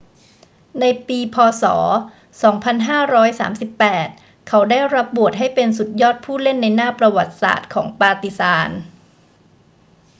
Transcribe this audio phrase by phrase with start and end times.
[0.79, 1.37] ในปี พ.
[1.61, 1.63] ศ.
[2.85, 8.69] 2538 เขาได้รับโหวตให้เป็นสุดยอดผู้เล่นในหน้าประวัติศาสตร์ของปาร์ติซาน